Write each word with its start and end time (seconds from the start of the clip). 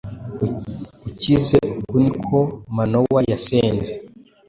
ukize 1.07 1.59
Uku 1.79 1.95
ni 2.03 2.11
ko 2.25 2.37
Manowa 2.75 3.19
yasenze. 3.31 3.91